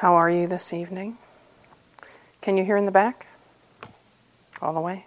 [0.00, 1.18] How are you this evening?
[2.40, 3.26] Can you hear in the back?
[4.62, 5.04] All the way?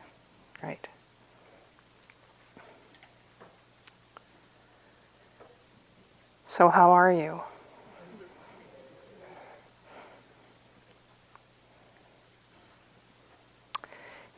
[0.61, 0.87] Great.
[6.45, 7.41] So, how are you?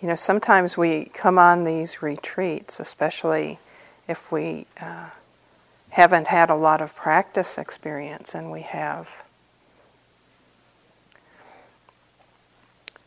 [0.01, 3.59] You know, sometimes we come on these retreats, especially
[4.07, 5.09] if we uh,
[5.89, 9.24] haven't had a lot of practice experience and we have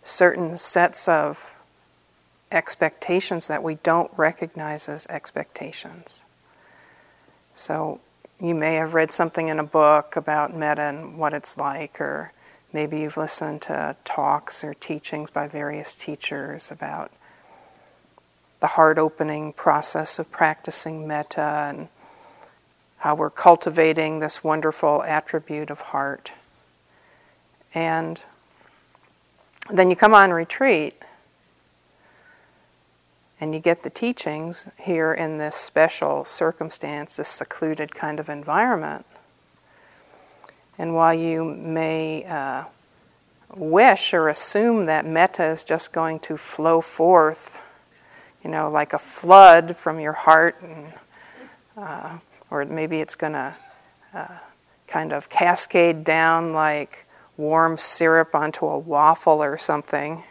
[0.09, 1.55] certain sets of
[2.51, 6.25] expectations that we don't recognize as expectations.
[7.55, 8.01] So
[8.41, 12.33] you may have read something in a book about metta and what it's like, or
[12.73, 17.13] maybe you've listened to talks or teachings by various teachers about
[18.61, 21.89] the heart opening process of practicing metta and
[22.99, 26.33] how we're cultivating this wonderful attribute of heart.
[27.75, 28.23] And
[29.71, 30.95] then you come on retreat
[33.41, 39.07] and you get the teachings here in this special circumstance, this secluded kind of environment.
[40.77, 42.65] And while you may uh,
[43.55, 47.61] wish or assume that metta is just going to flow forth,
[48.43, 50.93] you know, like a flood from your heart, and,
[51.77, 52.19] uh,
[52.51, 53.55] or maybe it's going to
[54.15, 54.39] uh,
[54.87, 57.07] kind of cascade down like
[57.39, 60.23] warm syrup onto a waffle or something.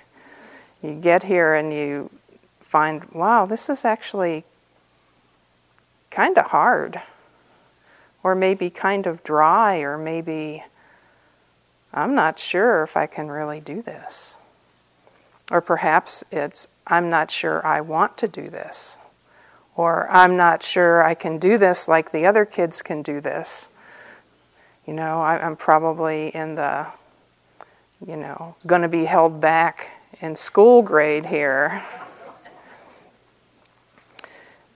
[0.84, 2.12] You get here and you
[2.60, 4.44] find, wow, this is actually
[6.12, 7.02] kind of hard,
[8.22, 10.64] or maybe kind of dry, or maybe
[11.94, 14.40] I'm not sure if I can really do this.
[15.50, 18.98] Or perhaps it's, I'm not sure I want to do this.
[19.76, 23.70] Or I'm not sure I can do this like the other kids can do this.
[24.86, 26.88] You know, I, am probably in the,
[28.06, 31.84] you know, going to be held back in school grade here.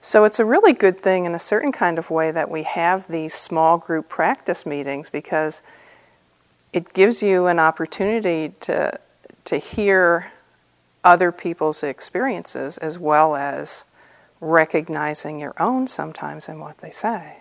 [0.00, 3.06] So it's a really good thing in a certain kind of way that we have
[3.06, 5.62] these small group practice meetings because
[6.72, 8.98] it gives you an opportunity to,
[9.44, 10.32] to hear
[11.04, 13.84] other people's experiences as well as
[14.40, 17.38] recognizing your own sometimes in what they say.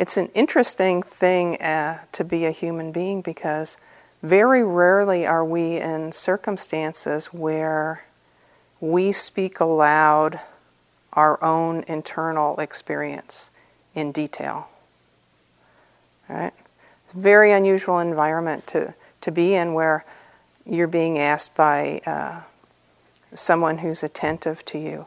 [0.00, 3.76] It's an interesting thing uh, to be a human being because
[4.22, 8.06] very rarely are we in circumstances where
[8.80, 10.40] we speak aloud
[11.12, 13.50] our own internal experience
[13.94, 14.70] in detail.
[16.30, 16.54] Right?
[17.04, 20.02] It's a very unusual environment to, to be in where
[20.64, 22.40] you're being asked by uh,
[23.34, 25.06] someone who's attentive to you.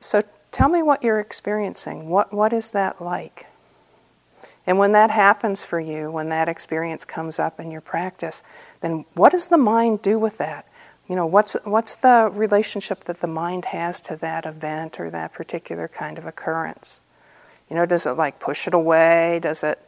[0.00, 2.08] So tell me what you're experiencing.
[2.08, 3.46] What, what is that like?
[4.66, 8.42] And when that happens for you, when that experience comes up in your practice,
[8.80, 10.66] then what does the mind do with that?
[11.08, 15.34] You know, what's, what's the relationship that the mind has to that event or that
[15.34, 17.02] particular kind of occurrence?
[17.68, 19.38] You know, does it like push it away?
[19.42, 19.78] Does it,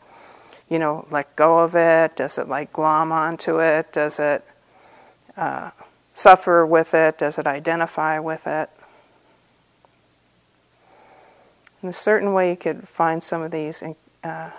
[0.68, 2.16] you know, let go of it?
[2.16, 3.92] Does it like glom onto it?
[3.92, 4.44] Does it
[5.38, 5.70] uh,
[6.12, 7.16] suffer with it?
[7.16, 8.68] Does it identify with it?
[11.82, 13.82] In a certain way, you could find some of these
[14.24, 14.50] uh,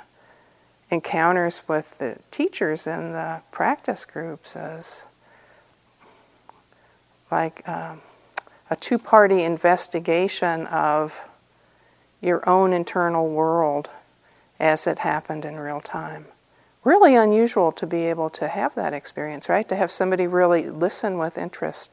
[0.89, 5.05] encounters with the teachers in the practice groups as
[7.29, 8.01] like um,
[8.69, 11.27] a two party investigation of
[12.21, 13.89] your own internal world
[14.59, 16.25] as it happened in real time.
[16.83, 19.67] Really unusual to be able to have that experience, right?
[19.67, 21.91] To have somebody really listen with interest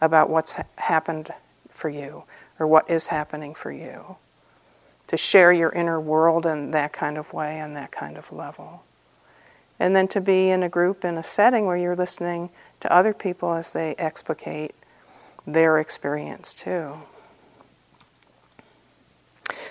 [0.00, 1.30] about what's ha- happened
[1.68, 2.24] for you
[2.58, 4.16] or what is happening for you.
[5.08, 8.82] To share your inner world in that kind of way and that kind of level.
[9.78, 13.12] And then to be in a group, in a setting where you're listening to other
[13.12, 14.74] people as they explicate
[15.46, 16.94] their experience too.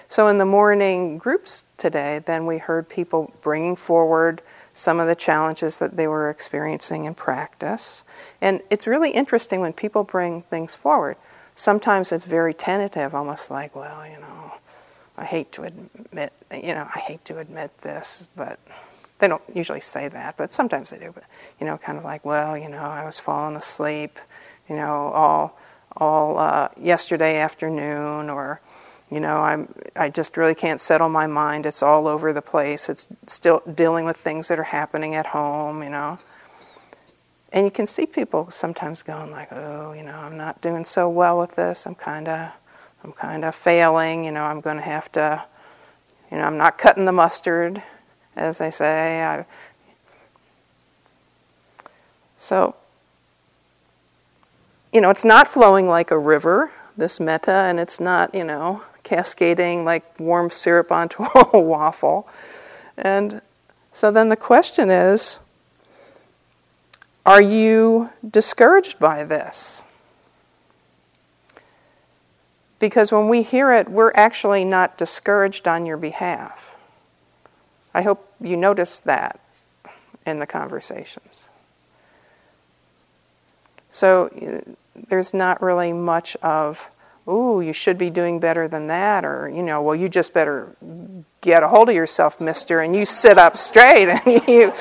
[0.08, 4.42] So, in the morning groups today, then we heard people bringing forward
[4.74, 8.04] some of the challenges that they were experiencing in practice.
[8.42, 11.16] And it's really interesting when people bring things forward.
[11.56, 14.31] Sometimes it's very tentative, almost like, well, you know,
[15.22, 18.60] I hate to admit, you know, I hate to admit this, but
[19.20, 21.12] they don't usually say that, but sometimes they do.
[21.14, 21.26] But
[21.60, 24.18] you know, kind of like, well, you know, I was falling asleep,
[24.68, 25.60] you know, all
[25.96, 28.62] all uh, yesterday afternoon, or
[29.12, 31.68] you know, I'm I just really can't settle my mind.
[31.68, 32.90] It's all over the place.
[32.90, 36.18] It's still dealing with things that are happening at home, you know.
[37.54, 41.08] And you can see people sometimes going like, oh, you know, I'm not doing so
[41.10, 41.86] well with this.
[41.86, 42.50] I'm kind of,
[43.04, 44.26] I'm kind of failing.
[44.26, 45.44] You know, I'm going to have to,
[46.32, 47.82] you know, I'm not cutting the mustard
[48.36, 49.24] as they say.
[49.24, 49.46] I,
[52.42, 52.76] So,
[54.92, 58.82] you know, it's not flowing like a river, this metta, and it's not, you know,
[59.04, 62.28] cascading like warm syrup onto a waffle.
[62.98, 63.44] And
[63.92, 65.40] so then the question is
[67.28, 69.84] are you discouraged by this?
[72.82, 76.76] Because when we hear it, we're actually not discouraged on your behalf.
[77.94, 79.40] I hope you notice that
[80.26, 81.52] in the conversations.
[83.92, 84.72] So uh,
[85.10, 86.90] there's not really much of,
[87.28, 90.76] ooh, you should be doing better than that, or, you know, well, you just better
[91.42, 94.74] get a hold of yourself, mister, and you sit up straight and you,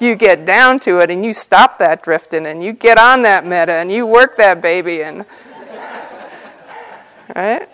[0.00, 3.46] you get down to it and you stop that drifting and you get on that
[3.46, 5.24] metta and you work that baby and,
[7.34, 7.68] right?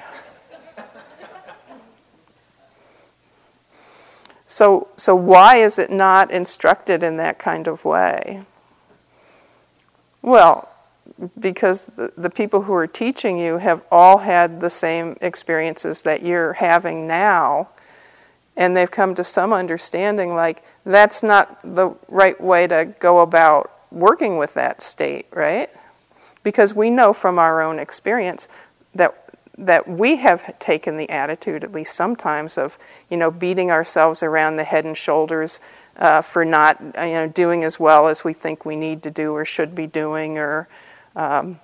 [4.46, 8.44] So, so why is it not instructed in that kind of way?
[10.22, 10.68] Well,
[11.38, 16.22] because the, the people who are teaching you have all had the same experiences that
[16.22, 17.68] you're having now,
[18.56, 23.72] and they've come to some understanding like that's not the right way to go about
[23.90, 25.70] working with that state, right?
[26.42, 28.48] Because we know from our own experience
[28.94, 29.23] that
[29.56, 32.76] that we have taken the attitude, at least sometimes, of
[33.08, 35.60] you know beating ourselves around the head and shoulders
[35.96, 39.32] uh, for not you know doing as well as we think we need to do
[39.32, 40.68] or should be doing, or
[41.14, 41.60] um,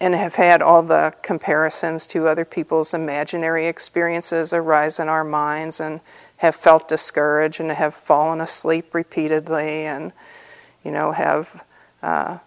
[0.00, 5.80] and have had all the comparisons to other people's imaginary experiences arise in our minds,
[5.80, 6.00] and
[6.38, 10.12] have felt discouraged and have fallen asleep repeatedly, and
[10.84, 11.64] you know have.
[12.02, 12.38] Uh,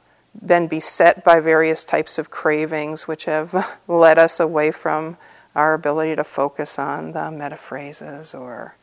[0.45, 5.17] been beset by various types of cravings, which have led us away from
[5.55, 8.75] our ability to focus on the metta phrases or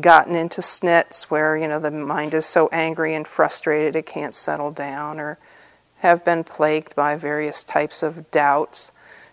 [0.00, 4.34] gotten into snits where you know the mind is so angry and frustrated it can't
[4.34, 5.38] settle down or
[5.98, 8.90] have been plagued by various types of doubts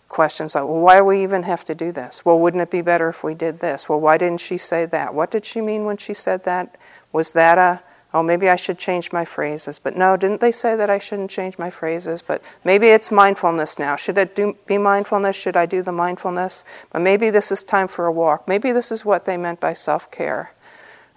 [0.07, 2.25] questions like well why do we even have to do this?
[2.25, 3.89] Well wouldn't it be better if we did this?
[3.89, 5.13] Well why didn't she say that?
[5.13, 6.77] What did she mean when she said that?
[7.11, 7.81] Was that a
[8.13, 9.79] oh, maybe I should change my phrases.
[9.79, 12.21] But no, didn't they say that I shouldn't change my phrases?
[12.21, 13.95] But maybe it's mindfulness now.
[13.95, 15.35] Should it do, be mindfulness?
[15.35, 16.65] Should I do the mindfulness?
[16.91, 18.47] But maybe this is time for a walk.
[18.47, 20.51] Maybe this is what they meant by self care,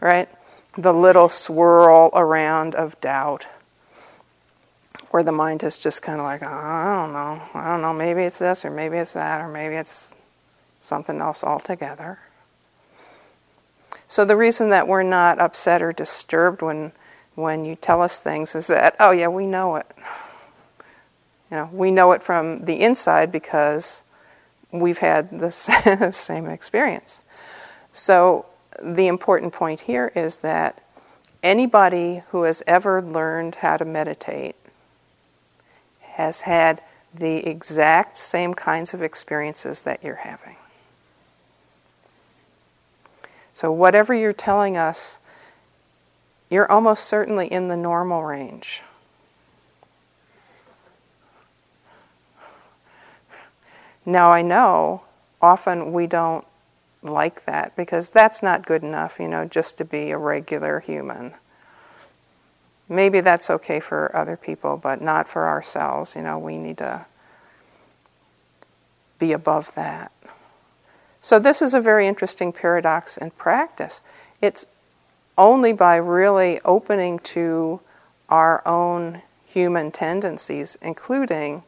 [0.01, 0.29] right?
[0.77, 3.47] The little swirl around of doubt.
[5.11, 7.93] Where the mind is just kind of like, oh, I don't know, I don't know,
[7.93, 10.17] maybe it's this, or maybe it's that, or maybe it's
[10.81, 12.19] something else altogether.
[14.09, 16.93] So the reason that we're not upset or disturbed when
[17.35, 19.87] when you tell us things is that oh yeah we know it.
[21.51, 24.03] You know we know it from the inside because
[24.73, 25.51] we've had the
[26.13, 27.21] same experience.
[27.93, 28.47] So
[28.83, 30.81] the important point here is that
[31.43, 34.57] anybody who has ever learned how to meditate
[36.01, 36.81] has had
[37.13, 40.57] the exact same kinds of experiences that you're having.
[43.55, 45.21] So, whatever you're telling us,
[46.51, 48.83] you're almost certainly in the normal range.
[54.05, 55.03] Now, I know
[55.41, 56.45] often we don't
[57.03, 61.35] like that because that's not good enough, you know, just to be a regular human.
[62.89, 66.17] Maybe that's okay for other people, but not for ourselves.
[66.17, 67.07] You know, we need to
[69.19, 70.13] be above that.
[71.25, 74.03] So, this is a very interesting paradox in practice.
[74.43, 74.67] It's
[75.39, 77.81] only by really opening to
[78.29, 81.63] our own human tendencies, including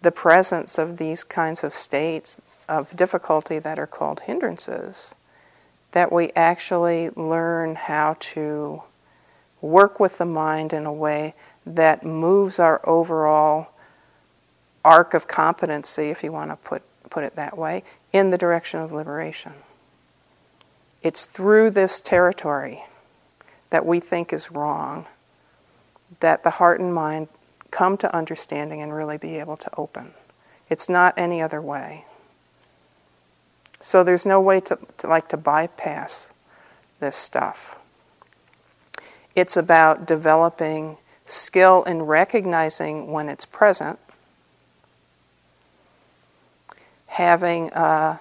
[0.00, 5.14] the presence of these kinds of states of difficulty that are called hindrances,
[5.92, 8.82] that we actually learn how to
[9.60, 13.72] work with the mind in a way that moves our overall
[14.84, 18.80] arc of competency, if you want to put put it that way, in the direction
[18.80, 19.52] of liberation.
[21.02, 22.84] It's through this territory
[23.68, 25.06] that we think is wrong
[26.20, 27.28] that the heart and mind
[27.70, 30.12] come to understanding and really be able to open.
[30.70, 32.06] It's not any other way.
[33.78, 36.32] So there's no way to, to like to bypass
[37.00, 37.76] this stuff.
[39.34, 43.98] It's about developing skill in recognizing when it's present
[47.12, 48.18] having a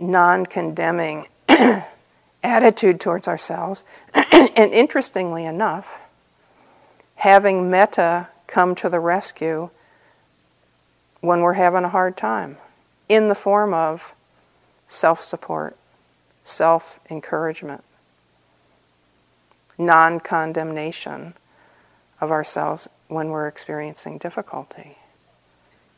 [0.00, 1.26] non condemning
[2.42, 3.84] attitude towards ourselves.
[4.14, 6.00] and interestingly enough,
[7.16, 9.68] having metta come to the rescue
[11.20, 12.56] when we're having a hard time
[13.06, 14.14] in the form of
[14.88, 15.76] self support,
[16.42, 17.84] self encouragement,
[19.76, 21.34] non condemnation
[22.18, 24.96] of ourselves when we're experiencing difficulty.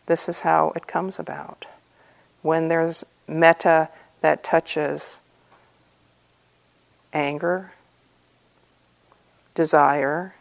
[0.06, 1.68] This is how it comes about.
[2.42, 3.88] When there's metta
[4.21, 5.21] that touches
[7.12, 7.73] anger,
[9.54, 10.35] desire,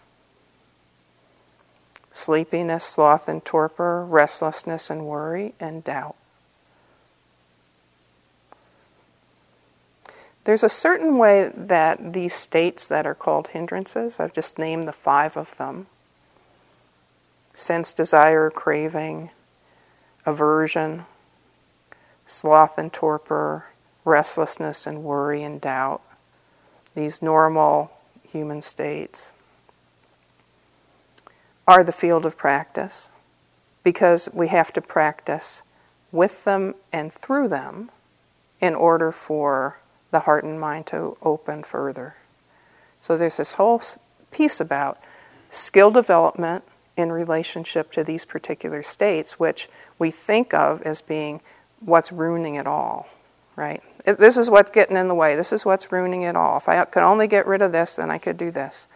[2.11, 6.15] sleepiness, sloth, and torpor, restlessness and worry, and doubt.
[10.43, 14.93] There's a certain way that these states that are called hindrances, I've just named the
[14.93, 15.87] five of them
[17.53, 19.31] sense, desire, craving,
[20.25, 21.05] aversion,
[22.27, 23.65] sloth and torpor,
[24.05, 26.01] restlessness and worry and doubt,
[26.93, 27.91] these normal
[28.21, 29.33] human states,
[31.67, 33.11] are the field of practice
[33.83, 35.63] because we have to practice
[36.11, 37.89] with them and through them
[38.61, 39.79] in order for
[40.11, 42.15] the heart and mind to open further.
[42.99, 43.81] So there's this whole
[44.31, 44.97] piece about
[45.49, 46.63] skill development
[46.95, 49.69] in relationship to these particular states, which
[49.99, 51.41] we think of as being
[51.79, 53.07] what's ruining it all,
[53.55, 53.81] right?
[54.05, 55.35] This is what's getting in the way.
[55.35, 56.57] This is what's ruining it all.
[56.57, 58.87] If I could only get rid of this, then I could do this.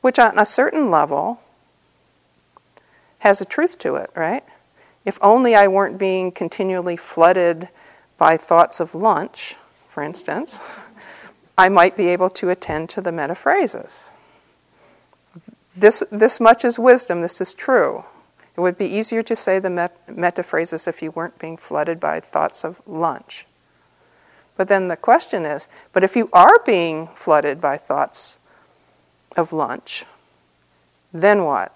[0.00, 1.42] Which, on a certain level,
[3.20, 4.44] has a truth to it, right?
[5.04, 7.68] If only I weren't being continually flooded
[8.16, 9.56] by thoughts of lunch,
[9.88, 10.60] for instance,
[11.58, 14.12] I might be able to attend to the metta phrases.
[15.76, 18.04] This, this much is wisdom, this is true.
[18.58, 22.00] It would be easier to say the met- metta phrases if you weren't being flooded
[22.00, 23.46] by thoughts of lunch.
[24.56, 28.40] But then the question is but if you are being flooded by thoughts
[29.36, 30.04] of lunch,
[31.12, 31.72] then what?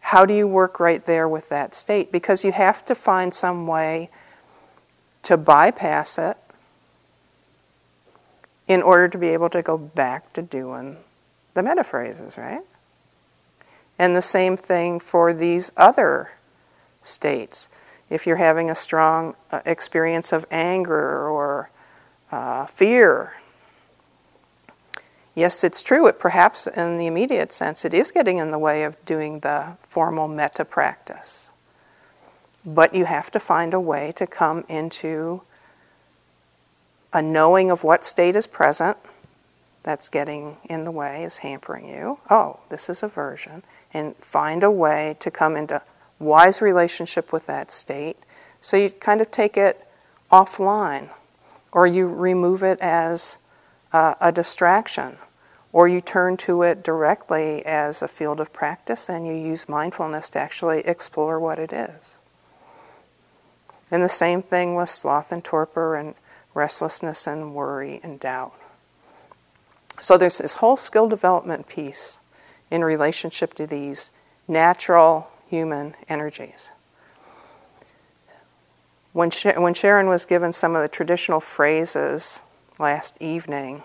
[0.00, 2.10] How do you work right there with that state?
[2.10, 4.08] Because you have to find some way
[5.24, 6.38] to bypass it
[8.66, 10.96] in order to be able to go back to doing
[11.52, 12.62] the metta phrases, right?
[13.98, 16.32] And the same thing for these other
[17.02, 17.68] states.
[18.10, 21.70] If you're having a strong uh, experience of anger or
[22.30, 23.34] uh, fear,
[25.34, 28.84] yes, it's true, it perhaps in the immediate sense, it is getting in the way
[28.84, 31.52] of doing the formal metta practice.
[32.64, 35.42] But you have to find a way to come into
[37.12, 38.98] a knowing of what state is present
[39.82, 42.18] that's getting in the way, is hampering you.
[42.28, 43.62] Oh, this is aversion.
[43.94, 45.80] And find a way to come into
[46.18, 48.18] wise relationship with that state.
[48.60, 49.86] So you kind of take it
[50.30, 51.08] offline,
[51.72, 53.38] or you remove it as
[53.92, 55.16] uh, a distraction,
[55.72, 60.30] or you turn to it directly as a field of practice and you use mindfulness
[60.30, 62.18] to actually explore what it is.
[63.90, 66.14] And the same thing with sloth and torpor and
[66.54, 68.54] restlessness and worry and doubt.
[70.00, 72.20] So there's this whole skill development piece
[72.70, 74.12] in relationship to these
[74.48, 76.72] natural human energies.
[79.12, 82.42] When, when Sharon was given some of the traditional phrases
[82.78, 83.82] last evening,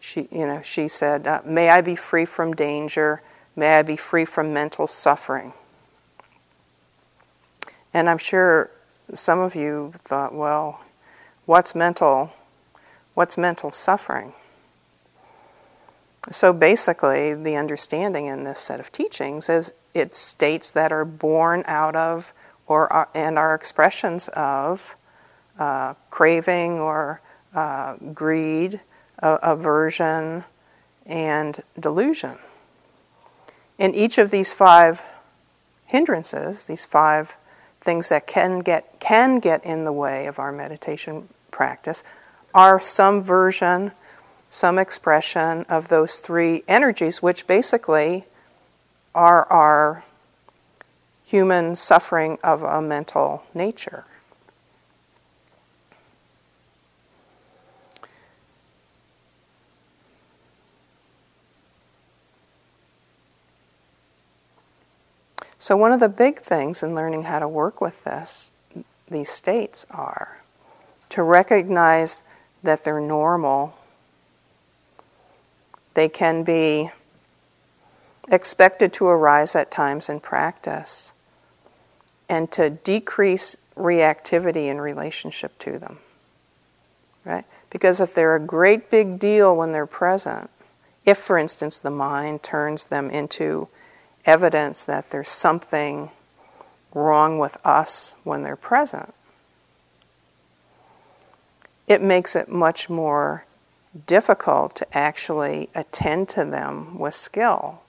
[0.00, 3.22] she, you know, she said, uh, May I be free from danger,
[3.56, 5.52] may I be free from mental suffering.
[7.94, 8.70] And I'm sure
[9.14, 10.80] some of you thought, well,
[11.46, 12.32] what's mental?
[13.14, 14.32] What's mental suffering?
[16.30, 21.64] So basically, the understanding in this set of teachings is it's states that are born
[21.66, 22.32] out of
[22.66, 24.96] or are, and are expressions of
[25.58, 27.20] uh, craving or
[27.54, 28.80] uh, greed,
[29.20, 30.44] uh, aversion,
[31.04, 32.38] and delusion.
[33.78, 35.02] In each of these five
[35.86, 37.36] hindrances, these five
[37.80, 42.04] things that can get can get in the way of our meditation practice
[42.54, 43.90] are some version,
[44.52, 48.26] some expression of those three energies, which basically
[49.14, 50.04] are our
[51.24, 54.04] human suffering of a mental nature.
[65.58, 68.52] So, one of the big things in learning how to work with this,
[69.08, 70.42] these states, are
[71.08, 72.22] to recognize
[72.62, 73.78] that they're normal.
[75.94, 76.90] They can be
[78.30, 81.12] expected to arise at times in practice,
[82.28, 85.98] and to decrease reactivity in relationship to them.
[87.24, 87.44] Right?
[87.70, 90.50] Because if they're a great big deal when they're present,
[91.04, 93.68] if, for instance, the mind turns them into
[94.24, 96.10] evidence that there's something
[96.94, 99.12] wrong with us when they're present,
[101.86, 103.44] it makes it much more
[104.06, 107.82] difficult to actually attend to them with skill.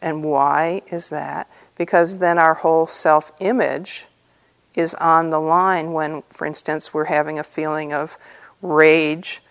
[0.00, 1.50] And why is that?
[1.76, 4.06] Because then our whole self image
[4.74, 8.16] is on the line when, for instance, we're having a feeling of
[8.62, 9.42] rage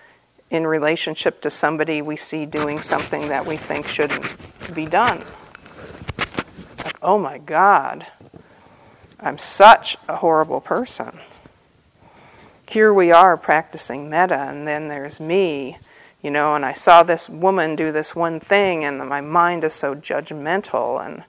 [0.49, 4.25] in relationship to somebody we see doing something that we think shouldn't
[4.73, 5.17] be done.
[6.73, 8.07] It's like, oh my God,
[9.19, 11.19] I'm such a horrible person.
[12.69, 15.77] Here we are practicing metta, and then there's me,
[16.21, 19.73] you know, and I saw this woman do this one thing, and my mind is
[19.73, 21.23] so judgmental, and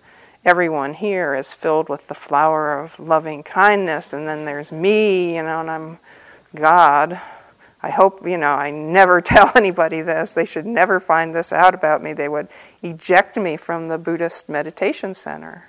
[0.45, 5.43] everyone here is filled with the flower of loving kindness, and then there's me, you
[5.43, 5.99] know, and I'm
[6.55, 7.21] God.
[7.81, 10.35] I hope, you know, I never tell anybody this.
[10.35, 12.13] They should never find this out about me.
[12.13, 12.49] They would
[12.83, 15.67] eject me from the Buddhist meditation center.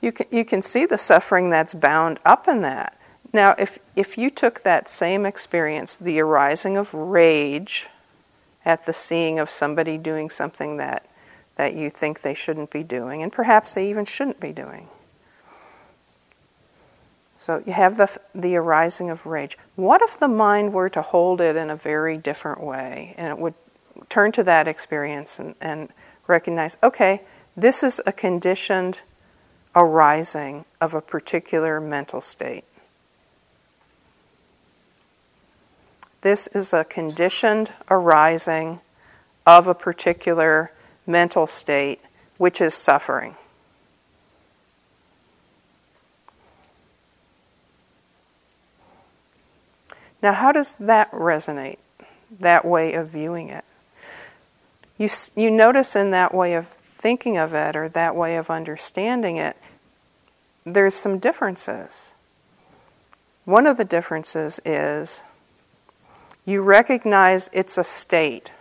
[0.00, 2.95] You can, you can see the suffering that's bound up in that.
[3.32, 7.86] Now, if, if you took that same experience, the arising of rage
[8.64, 11.06] at the seeing of somebody doing something that,
[11.56, 14.88] that you think they shouldn't be doing, and perhaps they even shouldn't be doing,
[17.38, 19.58] so you have the, the arising of rage.
[19.74, 23.38] What if the mind were to hold it in a very different way and it
[23.38, 23.54] would
[24.08, 25.90] turn to that experience and, and
[26.26, 27.22] recognize okay,
[27.56, 29.02] this is a conditioned
[29.74, 32.64] arising of a particular mental state.
[36.26, 38.80] This is a conditioned arising
[39.46, 40.72] of a particular
[41.06, 42.00] mental state
[42.36, 43.36] which is suffering.
[50.20, 51.78] Now, how does that resonate,
[52.40, 53.64] that way of viewing it?
[54.98, 59.36] You, you notice in that way of thinking of it or that way of understanding
[59.36, 59.56] it,
[60.64, 62.16] there's some differences.
[63.44, 65.22] One of the differences is
[66.46, 68.52] you recognize it's a state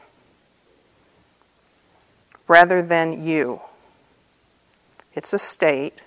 [2.47, 3.61] rather than you.
[5.13, 6.03] It's a state.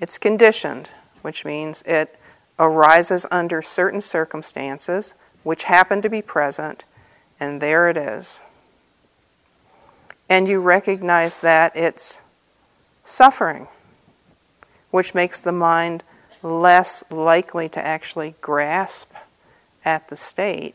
[0.00, 2.18] It's conditioned, which means it
[2.58, 6.84] arises under certain circumstances which happen to be present,
[7.38, 8.42] and there it is.
[10.28, 12.22] And you recognize that it's
[13.04, 13.68] suffering,
[14.90, 16.02] which makes the mind
[16.42, 19.12] less likely to actually grasp
[19.84, 20.74] at the state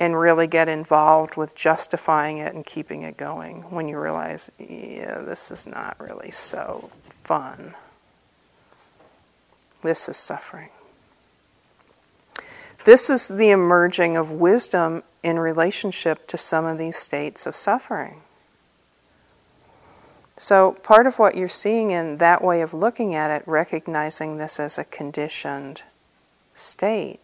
[0.00, 5.18] and really get involved with justifying it and keeping it going when you realize, yeah,
[5.18, 7.74] this is not really so fun.
[9.82, 10.70] This is suffering.
[12.84, 18.22] This is the emerging of wisdom in relationship to some of these states of suffering.
[20.36, 24.60] So, part of what you're seeing in that way of looking at it, recognizing this
[24.60, 25.82] as a conditioned
[26.58, 27.20] state,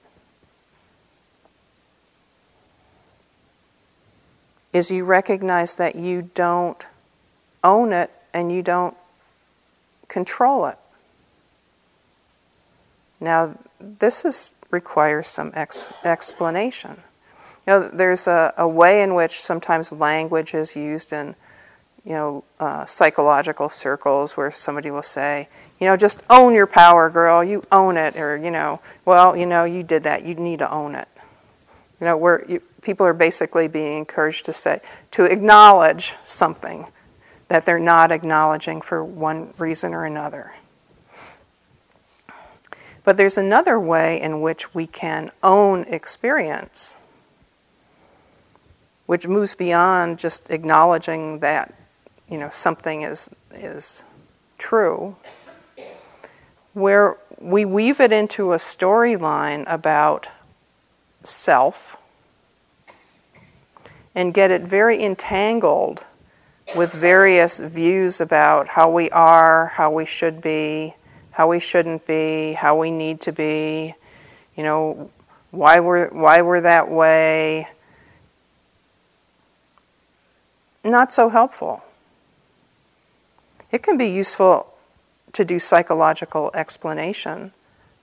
[4.72, 6.86] is you recognize that you don't
[7.62, 8.96] own it and you don't
[10.08, 10.78] control it.
[13.20, 16.96] Now, this is, requires some ex- explanation.
[17.66, 21.34] You know, there's a, a, way in which sometimes language is used in,
[22.04, 25.48] you know, uh, psychological circles where somebody will say,
[25.80, 27.42] you know, just own your power, girl.
[27.42, 30.24] You own it, or you know, well, you know, you did that.
[30.24, 31.08] You need to own it.
[32.00, 34.80] You know, where you, people are basically being encouraged to say
[35.12, 36.88] to acknowledge something
[37.48, 40.52] that they're not acknowledging for one reason or another.
[43.02, 46.98] But there's another way in which we can own experience,
[49.06, 51.74] which moves beyond just acknowledging that
[52.34, 54.04] you know something is is
[54.58, 55.14] true,
[56.72, 60.26] where we weave it into a storyline about
[61.22, 61.96] self
[64.16, 66.06] and get it very entangled
[66.74, 70.92] with various views about how we are, how we should be,
[71.30, 73.94] how we shouldn't be, how we need to be,
[74.56, 75.08] you know,
[75.52, 77.68] why we're, why we're that way.
[80.82, 81.83] Not so helpful.
[83.74, 84.72] It can be useful
[85.32, 87.50] to do psychological explanation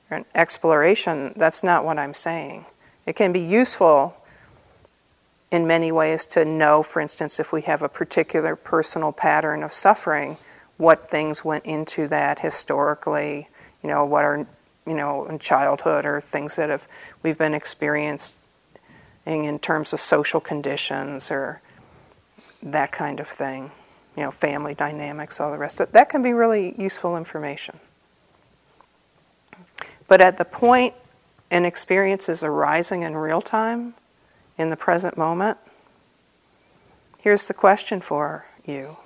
[0.10, 1.32] or exploration.
[1.38, 2.66] That's not what I'm saying.
[3.06, 4.18] It can be useful
[5.50, 9.72] in many ways to know, for instance, if we have a particular personal pattern of
[9.72, 10.36] suffering
[10.76, 13.48] what things went into that historically,
[13.82, 14.46] you know, what are,
[14.86, 16.86] you know, in childhood or things that have
[17.24, 18.36] we've been experiencing
[19.26, 21.62] in terms of social conditions or
[22.62, 23.72] that kind of thing,
[24.22, 25.94] you know, family dynamics, all the rest of it.
[25.94, 27.80] That can be really useful information.
[30.08, 30.94] But at the point
[31.50, 33.96] an experience is arising in real time,
[34.60, 35.58] in the present moment,
[37.24, 38.98] here's the question for you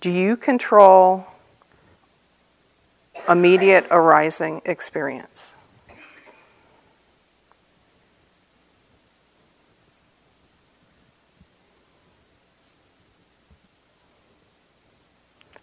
[0.00, 1.28] Do you control
[3.28, 5.54] immediate arising experience?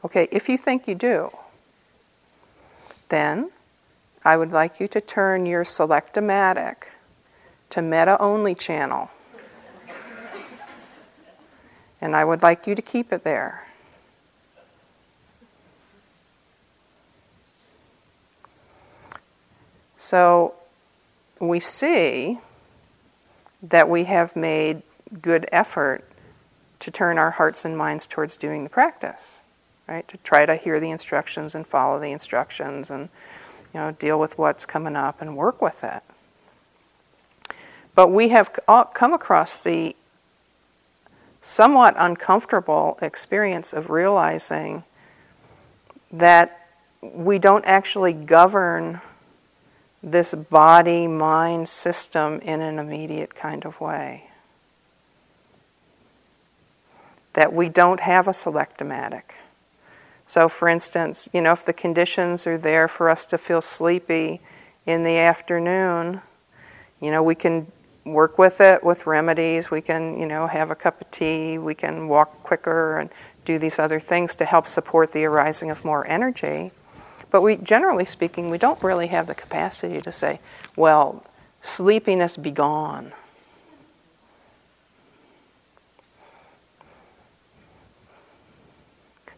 [0.07, 1.29] Okay, if you think you do,
[3.09, 3.51] then
[4.23, 6.93] I would like you to turn your Selectomatic
[7.71, 9.09] to metta only channel.
[11.99, 13.67] and I would like you to keep it there.
[19.97, 20.53] So
[21.41, 22.39] we see
[23.61, 24.83] that we have made
[25.21, 26.09] good effort
[26.79, 29.43] to turn our hearts and minds towards doing the practice
[29.88, 30.08] right?
[30.08, 33.10] To try to hear the instructions and follow the instructions and,
[33.73, 36.04] you know, deal with what's coming up and work with it.
[37.95, 38.52] But we have
[38.93, 39.95] come across the
[41.41, 44.84] somewhat uncomfortable experience of realizing
[46.12, 46.67] that
[47.02, 49.02] we don't actually govern
[50.04, 54.30] this body mind system in an immediate kind of way.
[57.34, 59.36] That we don't have a selectomatic.
[60.27, 64.41] So, for instance, you know, if the conditions are there for us to feel sleepy
[64.85, 66.21] in the afternoon,
[66.99, 67.71] you know, we can
[68.05, 69.71] work with it with remedies.
[69.71, 71.57] We can, you know, have a cup of tea.
[71.57, 73.09] We can walk quicker and
[73.45, 76.71] do these other things to help support the arising of more energy.
[77.29, 80.39] But we, generally speaking, we don't really have the capacity to say,
[80.75, 81.23] well,
[81.61, 83.13] sleepiness be gone.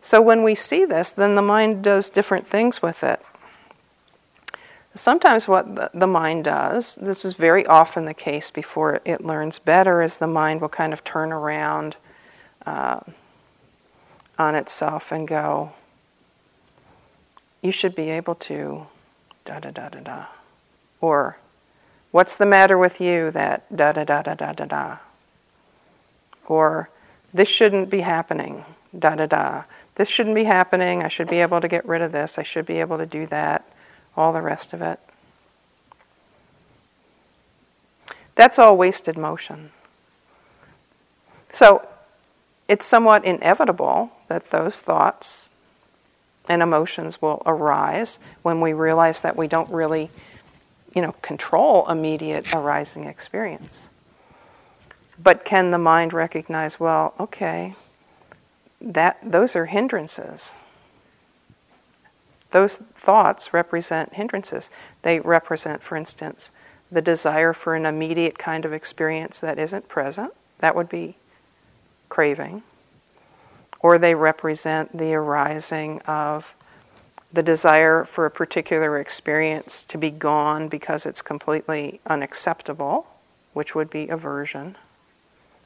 [0.02, 3.22] So when we see this, then the mind does different things with it.
[4.96, 10.02] Sometimes, what the mind does, this is very often the case before it learns better,
[10.02, 11.96] is the mind will kind of turn around
[12.66, 13.00] uh,
[14.38, 15.74] on itself and go,
[17.62, 18.88] You should be able to
[19.46, 20.26] da da da da da.
[21.02, 21.38] Or,
[22.12, 24.98] What's the matter with you that da da da da da da da?
[26.48, 26.90] Or,
[27.32, 28.66] This shouldn't be happening,
[28.98, 29.64] da da da
[30.00, 31.04] this shouldn't be happening.
[31.04, 32.40] I should be able to get rid of this.
[32.40, 33.70] I should be able to do that.
[34.16, 34.98] All the rest of it.
[38.36, 39.72] That's all wasted motion.
[41.52, 41.86] So
[42.70, 45.50] it's somewhat inevitable that those thoughts
[46.48, 50.10] and emotions will arise when we realize that we don't really,
[50.96, 53.90] you know, control immediate arising experience.
[55.22, 57.76] But can the mind recognize, well, okay,
[58.82, 60.54] that those are hindrances.
[62.52, 64.72] Those thoughts represent hindrances.
[65.04, 66.52] They represent, for instance,
[66.92, 70.34] the desire for an immediate kind of experience that isn't present.
[70.60, 71.18] That would be
[72.10, 72.64] craving.
[73.82, 76.56] Or they represent the arising of
[77.32, 83.06] the desire for a particular experience to be gone because it's completely unacceptable,
[83.54, 84.76] which would be aversion,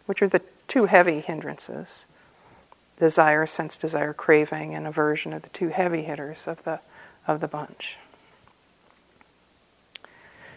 [0.05, 2.05] which are the two heavy hindrances
[2.97, 6.79] desire, sense desire, craving, and aversion are the two heavy hitters of the,
[7.27, 7.97] of the bunch.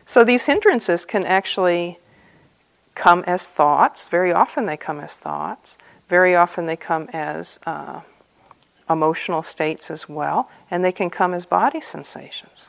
[0.04, 1.98] So these hindrances can actually
[2.94, 4.08] come as thoughts.
[4.08, 5.78] Very often they come as thoughts.
[6.08, 8.00] Very often they come as uh,
[8.88, 12.68] emotional states as well, and they can come as body sensations.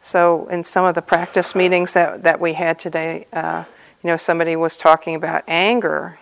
[0.00, 3.64] So, in some of the practice meetings that, that we had today, uh,
[4.04, 6.18] you know, somebody was talking about anger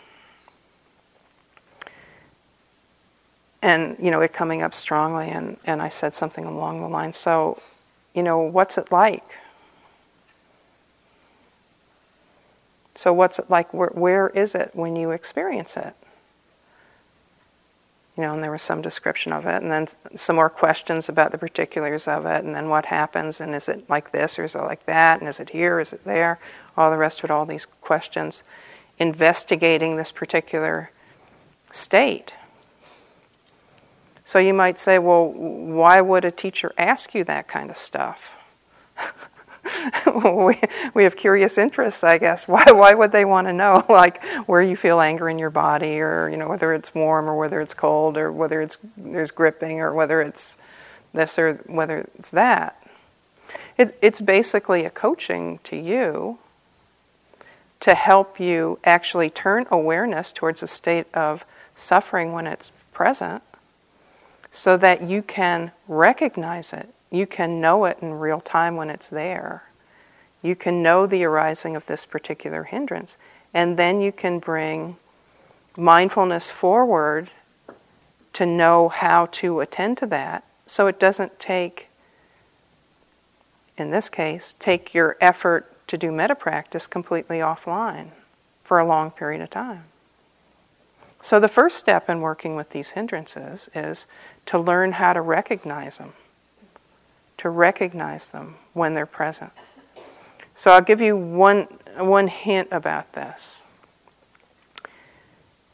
[3.60, 7.16] and, you know, it coming up strongly, and, and I said something along the lines,
[7.16, 7.60] so,
[8.14, 9.38] you know, what's it like?
[12.94, 13.72] So, what's it like?
[13.72, 15.94] Where, where is it when you experience it?
[18.16, 21.32] You know, and there was some description of it, and then some more questions about
[21.32, 24.54] the particulars of it, and then what happens, and is it like this, or is
[24.54, 26.38] it like that, and is it here, is it there?
[26.76, 28.42] all the rest of it, all these questions,
[28.98, 30.90] investigating this particular
[31.70, 32.34] state.
[34.24, 38.30] So you might say, well, why would a teacher ask you that kind of stuff?
[40.06, 40.60] we,
[40.94, 42.48] we have curious interests, I guess.
[42.52, 46.00] Why, why would they want to know, like, where you feel anger in your body,
[46.00, 49.80] or, you know, whether it's warm or whether it's cold, or whether it's, there's gripping,
[49.80, 50.58] or whether it's
[51.12, 52.76] this or whether it's that?
[53.76, 56.38] It, it's basically a coaching to you
[57.80, 61.44] to help you actually turn awareness towards a state of
[61.74, 63.42] suffering when it's present
[64.50, 66.88] so that you can recognize it.
[67.12, 69.64] You can know it in real time when it's there.
[70.40, 73.18] You can know the arising of this particular hindrance.
[73.54, 74.96] And then you can bring
[75.76, 77.30] mindfulness forward
[78.32, 81.88] to know how to attend to that so it doesn't take,
[83.76, 88.08] in this case, take your effort to do metta practice completely offline
[88.64, 89.84] for a long period of time.
[91.20, 94.06] So, the first step in working with these hindrances is
[94.46, 96.14] to learn how to recognize them,
[97.42, 99.50] to recognize them when they're present.
[100.54, 101.62] So, I'll give you one,
[101.96, 103.64] one hint about this.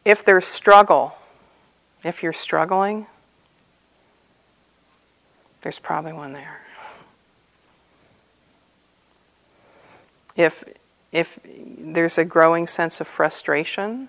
[0.03, 1.17] If there's struggle,
[2.03, 3.07] if you're struggling,
[5.61, 6.63] there's probably one there.
[10.37, 10.65] If,
[11.13, 14.09] if there's a growing sense of frustration,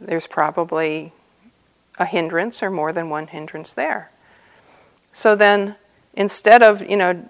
[0.00, 1.12] there's probably
[1.98, 4.10] a hindrance or more than one hindrance there.
[5.12, 5.76] So then,
[6.14, 7.28] instead of, you know,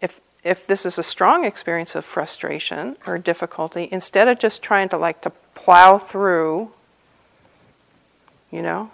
[0.00, 4.88] if, if this is a strong experience of frustration or difficulty, instead of just trying
[4.90, 6.70] to like to plow through,
[8.50, 8.90] you know,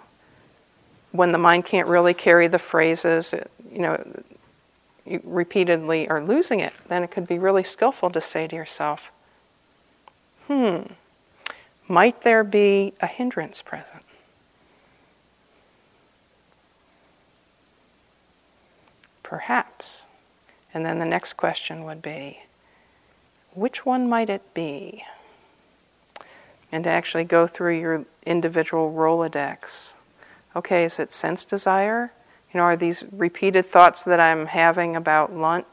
[1.11, 3.33] when the mind can't really carry the phrases,
[3.69, 4.23] you know,
[5.05, 9.01] you repeatedly are losing it, then it could be really skillful to say to yourself,
[10.47, 10.81] hmm,
[11.87, 14.03] might there be a hindrance present?
[19.31, 20.03] Perhaps.
[20.73, 22.41] And then the next question would be,
[23.53, 25.05] which one might it be?
[26.69, 29.93] And to actually go through your individual Rolodex.
[30.53, 32.11] Okay, is it sense desire?
[32.53, 35.65] You know, are these repeated thoughts that I'm having about lunch?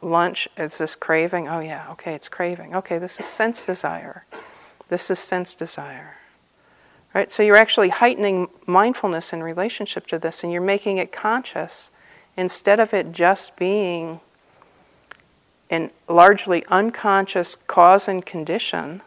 [0.00, 1.48] Lunch, is this craving?
[1.48, 2.74] Oh, yeah, okay, it's craving.
[2.74, 4.24] Okay, this is sense desire.
[4.88, 6.16] This is sense desire.
[7.12, 7.30] Right?
[7.30, 11.90] So you're actually heightening mindfulness in relationship to this and you're making it conscious
[12.36, 14.20] instead of it just being
[15.70, 19.00] an largely unconscious cause and condition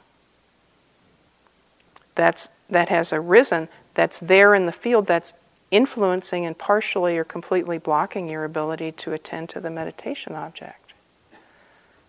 [2.16, 5.34] that's, that has arisen, that's there in the field, that's
[5.70, 10.94] influencing and partially or completely blocking your ability to attend to the meditation object.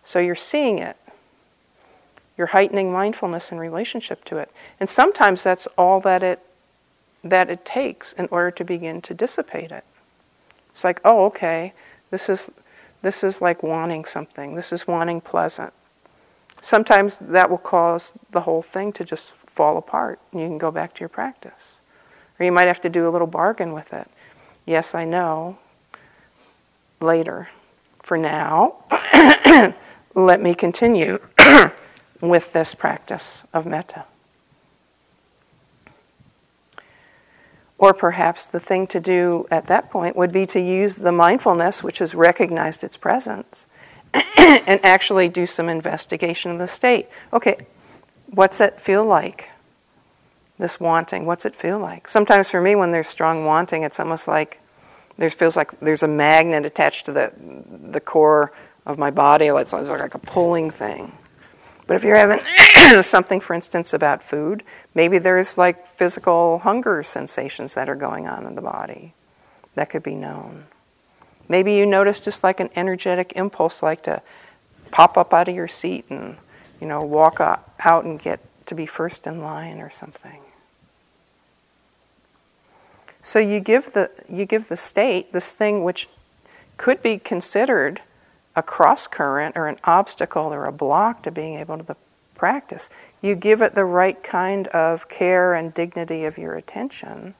[0.05, 0.95] So you're seeing it.
[2.37, 4.51] You're heightening mindfulness in relationship to it.
[4.79, 6.39] And sometimes that's all that it
[7.23, 9.83] that it takes in order to begin to dissipate it.
[10.77, 11.73] It's like, oh, okay,
[12.11, 12.51] this is
[13.01, 14.53] this is like wanting something.
[14.53, 15.73] This is wanting pleasant.
[16.61, 20.69] Sometimes that will cause the whole thing to just fall apart and you can go
[20.69, 21.81] back to your practice.
[22.39, 24.07] Or you might have to do a little bargain with it.
[24.67, 25.57] Yes, I know.
[27.01, 27.49] Later.
[28.03, 28.75] For now,
[30.13, 31.17] let me continue
[32.21, 34.05] with this practice of metta.
[37.79, 41.83] Or perhaps the thing to do at that point would be to use the mindfulness,
[41.83, 43.67] which has recognized its presence,
[44.13, 47.07] and actually do some investigation of the state.
[47.31, 47.67] Okay,
[48.27, 49.51] what's it feel like?
[50.57, 52.07] This wanting, what's it feel like?
[52.07, 54.59] Sometimes for me, when there's strong wanting, it's almost like
[55.17, 58.51] there feels like there's a magnet attached to the, the core
[58.87, 59.47] of my body.
[59.47, 61.11] It's like a pulling thing.
[61.87, 67.73] But if you're having something, for instance, about food, maybe there's like physical hunger sensations
[67.75, 69.13] that are going on in the body
[69.75, 70.65] that could be known.
[71.47, 74.21] Maybe you notice just like an energetic impulse, like to
[74.91, 76.35] pop up out of your seat and,
[76.81, 80.41] you know, walk out and get to be first in line or something.
[83.21, 86.07] So you give the you give the state this thing which
[86.77, 88.01] could be considered
[88.57, 91.95] a cross current or an obstacle or a block to being able to
[92.33, 92.89] practice.
[93.21, 97.35] You give it the right kind of care and dignity of your attention.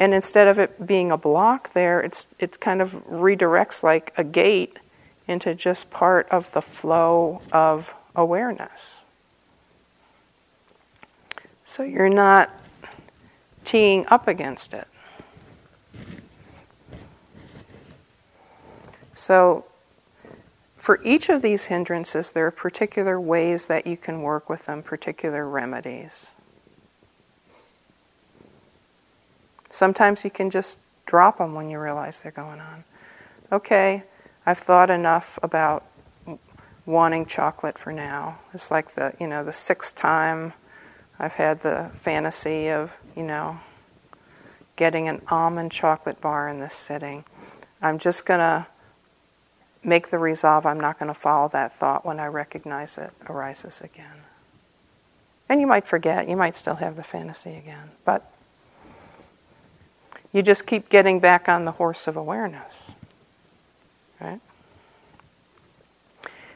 [0.00, 4.24] And instead of it being a block there, it's, it kind of redirects like a
[4.24, 4.80] gate
[5.28, 9.04] into just part of the flow of awareness.
[11.62, 12.50] So you're not
[13.64, 14.88] teeing up against it.
[19.12, 19.66] So,
[20.76, 24.82] for each of these hindrances, there are particular ways that you can work with them,
[24.82, 26.34] particular remedies.
[29.70, 32.84] Sometimes you can just drop them when you realize they're going on.
[33.50, 34.02] Okay,
[34.44, 35.84] I've thought enough about
[36.84, 38.38] wanting chocolate for now.
[38.52, 40.52] It's like the, you know, the sixth time
[41.18, 43.60] I've had the fantasy of, you know,
[44.76, 47.24] getting an almond chocolate bar in this sitting.
[47.80, 48.66] I'm just going to
[49.84, 53.80] make the resolve I'm not going to follow that thought when I recognize it arises
[53.80, 54.22] again.
[55.48, 57.90] And you might forget, you might still have the fantasy again.
[58.04, 58.30] But
[60.32, 62.92] you just keep getting back on the horse of awareness.
[64.20, 64.40] Right?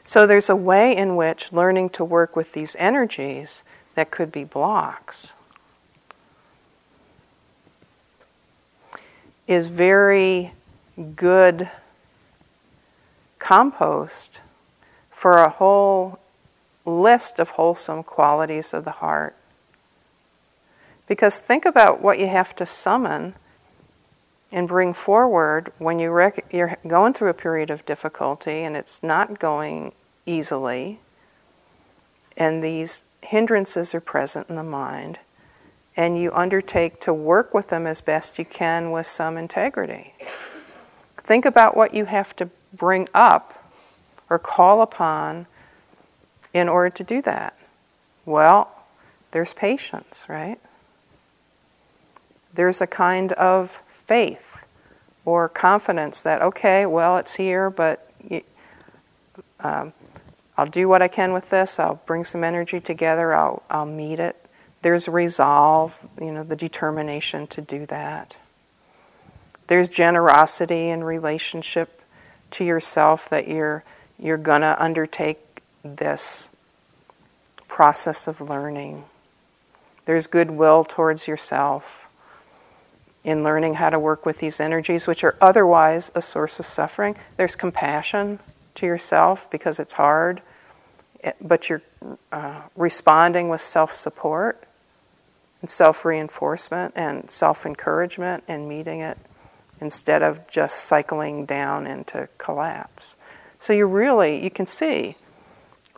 [0.03, 3.63] So there's a way in which learning to work with these energies
[3.95, 5.33] that could be blocks
[9.47, 10.53] is very
[11.15, 11.69] good
[13.47, 14.41] compost
[15.09, 16.19] for a whole
[16.83, 19.33] list of wholesome qualities of the heart.
[21.07, 23.35] Because think about what you have to summon
[24.51, 29.01] and bring forward when you rec- you're going through a period of difficulty and it's
[29.01, 29.93] not going
[30.25, 30.99] easily,
[32.35, 35.19] and these hindrances are present in the mind,
[35.95, 40.13] and you undertake to work with them as best you can with some integrity.
[41.15, 43.71] Think about what you have to bring up
[44.29, 45.47] or call upon
[46.53, 47.57] in order to do that.
[48.25, 48.69] Well,
[49.31, 50.59] there's patience, right?
[52.53, 54.65] There's a kind of faith
[55.25, 58.09] or confidence that, okay, well, it's here, but
[59.59, 59.93] um,
[60.57, 61.79] I'll do what I can with this.
[61.79, 63.33] I'll bring some energy together.
[63.33, 64.35] I'll, I'll meet it.
[64.81, 68.37] There's resolve, you know, the determination to do that.
[69.67, 71.96] There's generosity in relationship
[72.51, 73.83] to yourself that you're,
[74.17, 76.49] you're going to undertake this
[77.67, 79.05] process of learning.
[80.05, 82.07] There's goodwill towards yourself
[83.23, 87.17] in learning how to work with these energies, which are otherwise a source of suffering.
[87.35, 88.39] There's compassion
[88.75, 90.41] to yourself because it's hard,
[91.23, 91.81] eh, but you're
[92.31, 94.63] uh, responding with self support
[95.61, 99.17] and self reinforcement and self encouragement and meeting it
[99.79, 103.15] instead of just cycling down into collapse.
[103.59, 105.15] So you really, you can see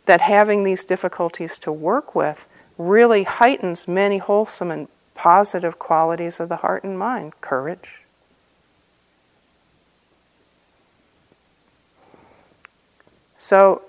[0.06, 2.46] that having these difficulties to work with
[2.78, 8.00] really heightens many wholesome and positive qualities of the heart and mind courage,
[13.40, 13.80] So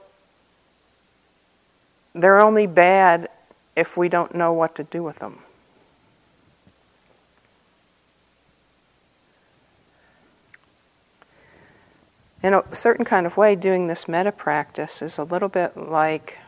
[2.15, 3.27] they're only bad
[3.75, 5.39] if we don't know what to do with them.
[12.43, 16.39] In a certain kind of way, doing this metta practice is a little bit like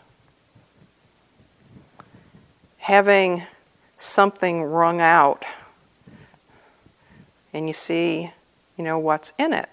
[2.79, 3.43] having
[3.99, 5.45] something wrung out
[7.53, 8.31] and you see,
[8.75, 9.69] you know, what's in it.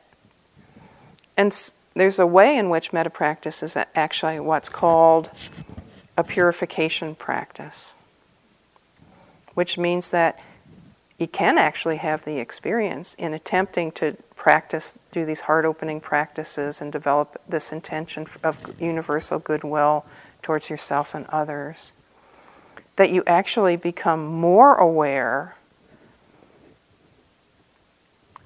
[1.37, 1.57] And
[1.95, 5.31] there's a way in which metta practice is actually what's called
[6.17, 7.95] a purification practice,
[9.55, 10.39] which means that
[11.21, 16.81] you can actually have the experience in attempting to practice, do these heart opening practices,
[16.81, 20.07] and develop this intention of universal goodwill
[20.41, 21.93] towards yourself and others
[22.97, 25.57] that you actually become more aware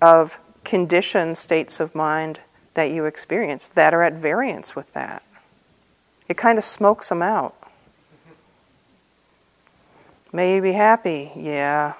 [0.02, 2.40] of conditioned states of mind
[2.74, 5.22] that you experience that are at variance with that.
[6.28, 7.54] It kind of smokes them out.
[10.32, 11.30] May you be happy?
[11.36, 11.94] Yeah.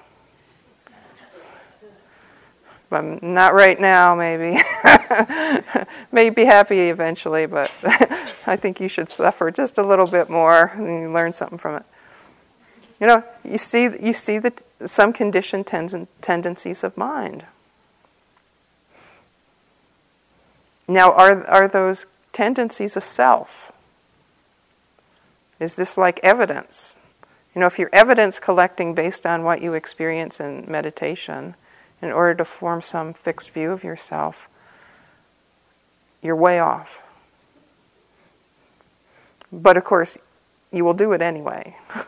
[2.94, 4.56] But not right now, maybe.
[6.12, 7.72] May be happy eventually, but
[8.46, 11.74] I think you should suffer just a little bit more and you learn something from
[11.78, 11.82] it.
[13.00, 17.44] You know, you see, you see the, some conditioned ten- tendencies of mind.
[20.86, 23.72] Now, are, are those tendencies a self?
[25.58, 26.96] Is this like evidence?
[27.56, 31.56] You know, if you're evidence collecting based on what you experience in meditation
[32.04, 34.48] in order to form some fixed view of yourself,
[36.22, 37.02] you're way off.
[39.52, 40.18] But of course,
[40.72, 41.76] you will do it anyway.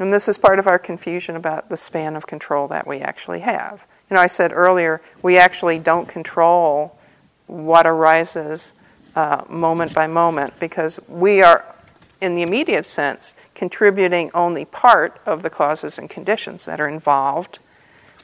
[0.00, 3.40] And this is part of our confusion about the span of control that we actually
[3.40, 3.84] have.
[4.08, 6.98] You know, I said earlier, we actually don't control
[7.46, 8.72] what arises
[9.14, 11.66] uh, moment by moment because we are,
[12.18, 17.58] in the immediate sense, contributing only part of the causes and conditions that are involved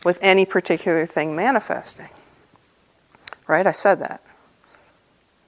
[0.05, 2.09] with any particular thing manifesting.
[3.47, 3.67] Right?
[3.67, 4.23] I said that.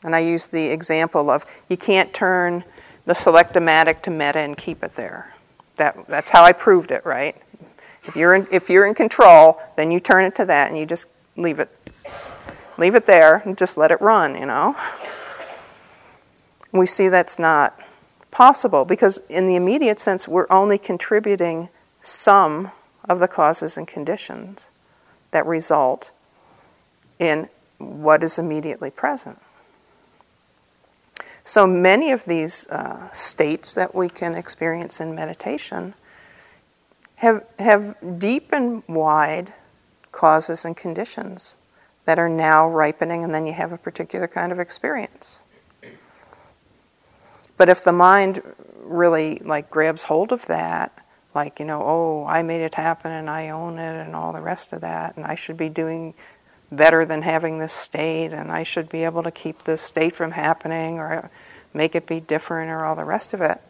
[0.05, 2.65] And I used the example of you can't turn
[3.05, 5.35] the selectomatic to metta and keep it there.
[5.77, 7.37] That, that's how I proved it, right?
[8.05, 10.87] If you're, in, if you're in control, then you turn it to that and you
[10.87, 11.71] just leave it,
[12.77, 14.77] leave it there and just let it run, you know?
[16.73, 17.79] We see that's not
[18.31, 21.71] possible because, in the immediate sense, we're only contributing
[22.01, 22.71] some
[23.09, 24.69] of the causes and conditions
[25.31, 26.11] that result
[27.19, 27.49] in
[27.79, 29.39] what is immediately present.
[31.45, 35.95] So many of these uh, states that we can experience in meditation
[37.17, 39.55] have, have deep and wide
[40.13, 41.57] causes and conditions
[42.05, 45.43] that are now ripening, and then you have a particular kind of experience.
[47.57, 48.43] But if the mind
[48.77, 53.29] really like grabs hold of that, like, you know, oh, I made it happen and
[53.29, 56.15] I own it and all the rest of that, and I should be doing
[56.71, 60.33] better than having this state, and I should be able to keep this state from
[60.33, 61.31] happening or
[61.73, 63.61] make it be different or all the rest of it.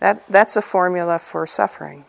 [0.00, 2.04] That, that's a formula for suffering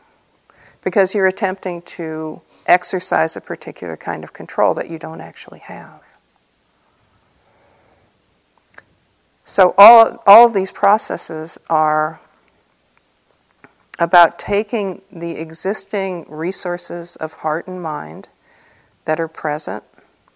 [0.84, 6.02] because you're attempting to exercise a particular kind of control that you don't actually have.
[9.44, 12.20] So, all, all of these processes are
[14.00, 18.30] about taking the existing resources of heart and mind
[19.04, 19.84] that are present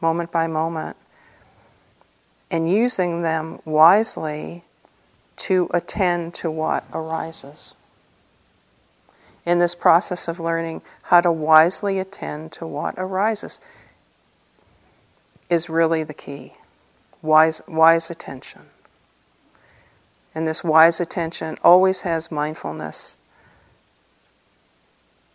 [0.01, 0.97] moment by moment
[2.51, 4.63] and using them wisely
[5.37, 7.73] to attend to what arises.
[9.45, 13.61] In this process of learning how to wisely attend to what arises
[15.49, 16.53] is really the key.
[17.21, 18.63] Wise, wise attention.
[20.35, 23.17] And this wise attention always has mindfulness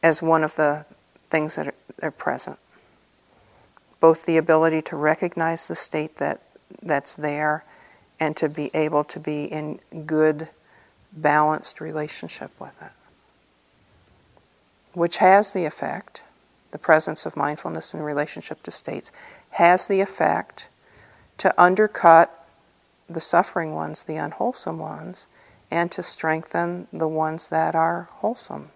[0.02, 0.84] as one of the
[1.30, 2.58] things that are, are present.
[4.00, 6.40] Both the ability to recognize the state that,
[6.82, 7.64] that's there
[8.20, 10.48] and to be able to be in good,
[11.12, 12.92] balanced relationship with it.
[14.92, 16.22] Which has the effect,
[16.70, 19.12] the presence of mindfulness in relationship to states,
[19.50, 20.68] has the effect
[21.38, 22.46] to undercut
[23.08, 25.26] the suffering ones, the unwholesome ones,
[25.70, 28.70] and to strengthen the ones that are wholesome,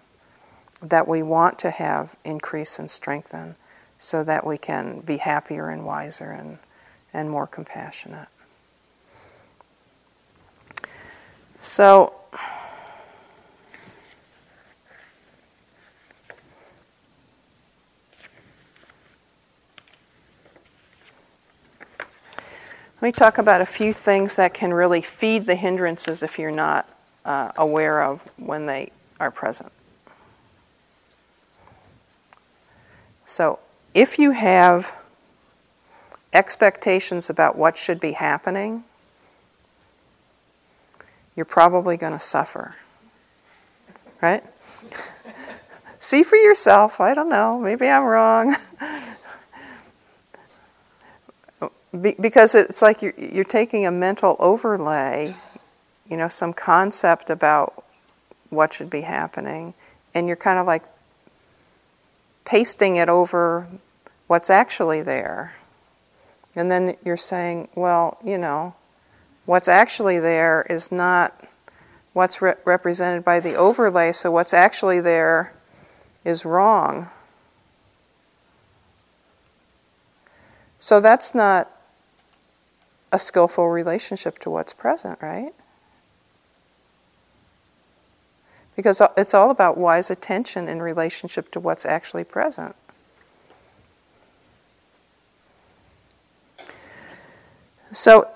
[0.83, 3.57] that we want to have increase and strengthen
[3.99, 6.59] so that we can be happier and wiser and,
[7.15, 8.29] and more compassionate.
[11.61, 12.15] So,
[23.03, 26.53] Let me talk about a few things that can really feed the hindrances if you're
[26.53, 26.89] not
[27.25, 29.73] uh, aware of when they are present.
[33.33, 33.61] So,
[33.95, 34.95] if you have
[36.35, 38.85] expectations about what should be happening,
[41.35, 42.75] you're probably going to suffer.
[44.21, 44.45] Right?
[45.99, 47.01] See for yourself.
[47.01, 47.59] I don't know.
[47.59, 48.55] Maybe I'm wrong.
[51.99, 55.37] Be- because it's like you're, you're taking a mental overlay,
[56.07, 57.83] you know, some concept about
[58.51, 59.73] what should be happening,
[60.15, 60.83] and you're kind of like
[62.45, 63.67] pasting it over
[64.27, 65.55] what's actually there.
[66.55, 68.75] And then you're saying, well, you know,
[69.47, 71.49] what's actually there is not
[72.13, 75.53] what's re- represented by the overlay, so what's actually there
[76.25, 77.09] is wrong.
[80.79, 81.71] So that's not
[83.13, 85.55] a skillful relationship to what's present, right?
[88.77, 92.75] Because it's all about wise attention in relationship to what's actually present.
[97.93, 98.29] So,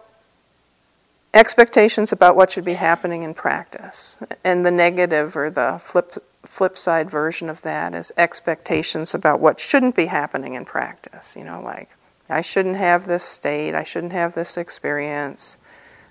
[1.32, 4.22] expectations about what should be happening in practice.
[4.44, 6.12] And the negative or the flip,
[6.44, 11.36] flip side version of that is expectations about what shouldn't be happening in practice.
[11.36, 11.96] You know, like,
[12.28, 15.58] I shouldn't have this state, I shouldn't have this experience,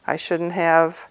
[0.07, 1.07] I shouldn't have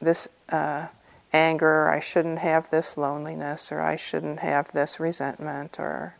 [0.00, 0.86] this uh,
[1.32, 6.16] anger, I shouldn't have this loneliness, or I shouldn't have this resentment, or.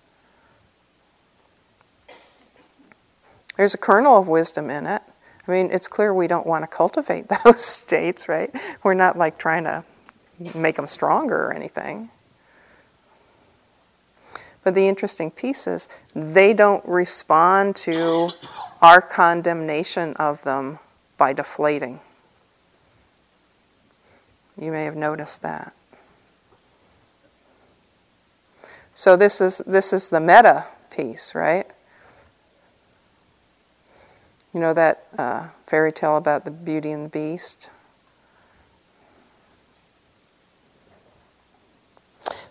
[3.56, 5.02] There's a kernel of wisdom in it.
[5.46, 8.54] I mean, it's clear we don't want to cultivate those states, right?
[8.82, 9.84] We're not like trying to
[10.54, 12.10] make them stronger or anything.
[14.64, 18.30] But the interesting piece is they don't respond to
[18.80, 20.78] our condemnation of them
[21.16, 22.00] by deflating.
[24.60, 25.72] You may have noticed that.
[28.94, 31.66] So this is this is the metta piece, right?
[34.52, 37.70] You know that uh, fairy tale about the Beauty and the Beast?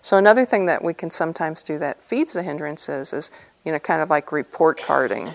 [0.02, 3.30] So another thing that we can sometimes do that feeds the hindrances is,
[3.64, 5.30] you know, kind of like report carding.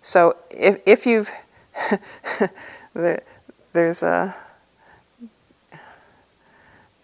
[0.00, 1.30] So if, if you've,
[3.74, 4.34] there's a,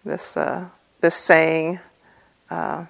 [0.05, 0.65] this, uh,
[1.01, 1.79] this saying,
[2.49, 2.85] uh,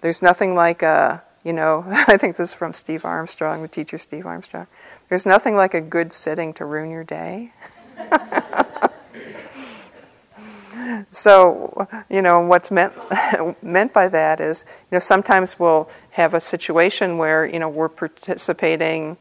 [0.00, 3.98] there's nothing like a, you know, I think this is from Steve Armstrong, the teacher
[3.98, 4.66] Steve Armstrong.
[5.08, 7.52] There's nothing like a good sitting to ruin your day.
[11.10, 12.92] so, you know, what's meant
[13.62, 17.88] meant by that is, you know, sometimes we'll have a situation where, you know, we're
[17.88, 19.16] participating,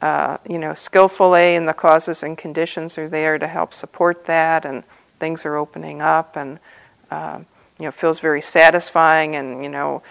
[0.00, 4.64] uh, you know, skillfully, and the causes and conditions are there to help support that,
[4.64, 4.84] and
[5.18, 6.58] things are opening up, and
[7.10, 7.40] uh,
[7.78, 10.02] you know, feels very satisfying, and you know,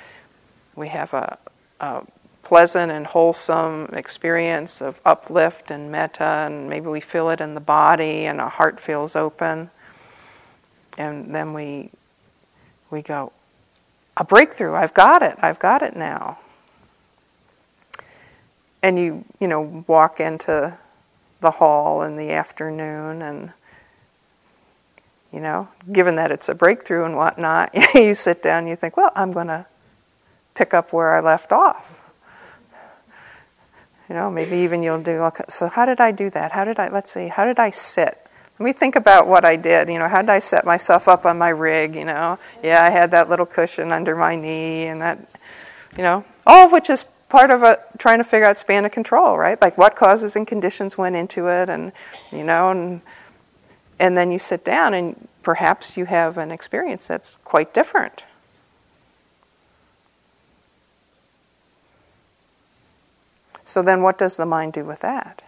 [0.75, 1.37] we have a,
[1.79, 2.03] a
[2.43, 7.61] pleasant and wholesome experience of uplift and metta, and maybe we feel it in the
[7.61, 9.69] body, and our heart feels open.
[10.97, 11.91] And then we
[12.89, 13.31] we go
[14.17, 16.39] a breakthrough i've got it i've got it now.
[18.81, 20.77] And you you know walk into
[21.41, 23.51] the hall in the afternoon and
[25.31, 28.97] you know given that it's a breakthrough and whatnot you sit down and you think
[28.97, 29.65] well i'm going to
[30.53, 32.01] pick up where i left off
[34.09, 36.87] you know maybe even you'll do so how did i do that how did i
[36.89, 38.25] let's see how did i sit
[38.57, 39.89] let me think about what I did.
[39.89, 41.93] You know, how did I set myself up on my rig?
[41.93, 45.19] You know, yeah, I had that little cushion under my knee, and that,
[45.97, 48.93] you know, all of which is part of a, trying to figure out span of
[48.93, 49.61] control, right?
[49.61, 51.91] Like what causes and conditions went into it, and
[52.31, 53.01] you know, and
[53.99, 58.23] and then you sit down and perhaps you have an experience that's quite different.
[63.63, 65.41] So then, what does the mind do with that?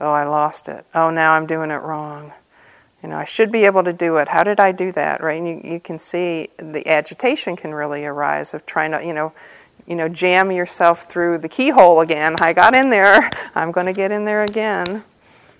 [0.00, 0.86] Oh, I lost it.
[0.94, 2.32] Oh, now I'm doing it wrong.
[3.02, 4.28] You know, I should be able to do it.
[4.28, 5.22] How did I do that?
[5.22, 5.40] Right?
[5.40, 9.32] And you, you can see the agitation can really arise of trying to, you know,
[9.86, 12.36] you know, jam yourself through the keyhole again.
[12.40, 13.30] I got in there.
[13.54, 15.04] I'm going to get in there again.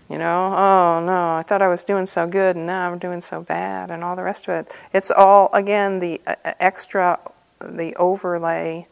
[0.08, 3.20] You know, oh no, I thought I was doing so good and now I'm doing
[3.20, 4.78] so bad and all the rest of it.
[4.92, 7.18] It's all, again, the uh, uh extra,
[7.60, 8.86] the overlay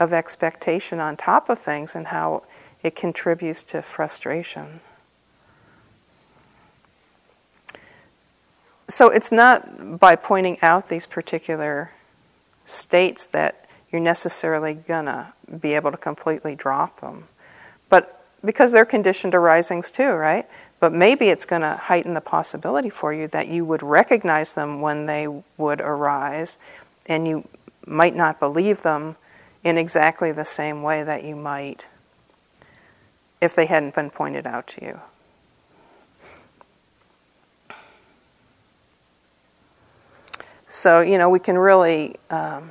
[0.00, 2.42] of expectation on top of things and how
[2.82, 4.80] it contributes to frustration.
[8.88, 11.92] So it's not by pointing out these particular
[12.64, 17.28] states that you're necessarily gonna be able to completely drop them.
[18.44, 20.48] Because they're conditioned to risings too, right?
[20.80, 24.80] But maybe it's going to heighten the possibility for you that you would recognize them
[24.80, 25.26] when they
[25.56, 26.58] would arise,
[27.06, 27.48] and you
[27.86, 29.16] might not believe them
[29.64, 31.86] in exactly the same way that you might
[33.40, 35.00] if they hadn't been pointed out to you.
[40.66, 42.70] So, you know, we can really um,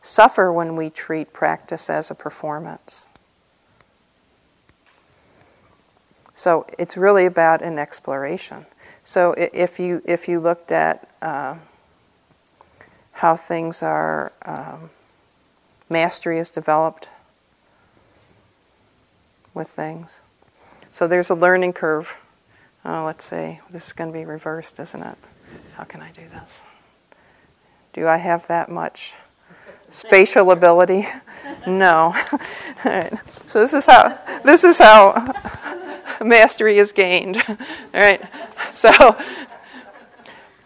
[0.00, 3.08] suffer when we treat practice as a performance.
[6.38, 8.64] So it's really about an exploration.
[9.02, 11.56] So if you if you looked at uh,
[13.10, 14.90] how things are, um,
[15.90, 17.08] mastery is developed
[19.52, 20.20] with things.
[20.92, 22.16] So there's a learning curve.
[22.84, 25.18] Oh, let's see, this is going to be reversed, isn't it?
[25.74, 26.62] How can I do this?
[27.92, 29.14] Do I have that much
[29.90, 31.08] spatial ability?
[31.66, 32.14] No.
[32.32, 32.38] All
[32.84, 33.12] right.
[33.46, 35.32] So this is how this is how
[36.24, 37.36] mastery is gained.
[37.36, 37.56] All
[37.94, 38.22] right.
[38.72, 39.16] So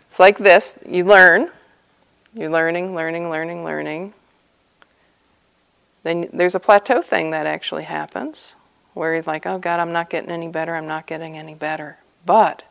[0.06, 0.78] it's like this.
[0.86, 1.50] You learn.
[2.34, 4.14] You're learning, learning, learning, learning.
[6.02, 8.54] Then there's a plateau thing that actually happens
[8.94, 11.98] where you're like, oh God, I'm not getting any better, I'm not getting any better.
[12.26, 12.62] But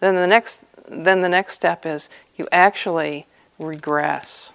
[0.00, 3.26] then the next then the next step is you actually
[3.58, 4.50] regress.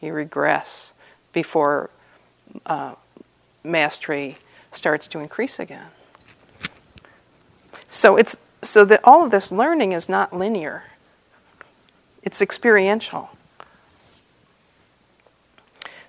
[0.00, 0.92] You regress
[1.32, 1.90] before
[2.64, 2.94] uh,
[3.62, 4.38] mastery
[4.72, 5.86] starts to increase again.
[7.88, 10.84] So it's so that all of this learning is not linear.
[12.22, 13.30] It's experiential.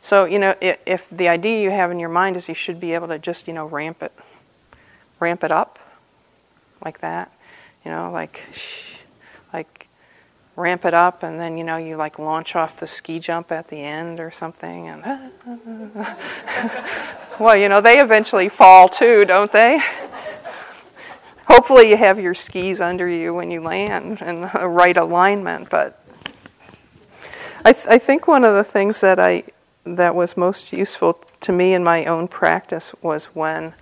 [0.02, 2.80] So, you know, if, if, the idea you have in your mind is you should
[2.80, 4.12] be able to just, you know, ramp it,
[5.20, 5.80] ramp it up
[6.84, 7.32] like that,
[7.86, 8.42] you know, like,
[9.54, 9.88] like
[10.56, 13.70] ramp it up and then, you know, you like launch off the ski jump at
[13.70, 15.04] the end or something and,
[17.40, 19.82] well, you know, they eventually fall too, don't they?
[21.48, 26.00] Hopefully you have your skis under you when you land in the right alignment, but
[27.66, 29.44] I, th- I think one of the things that I
[29.86, 33.74] that was most useful to me in my own practice was when,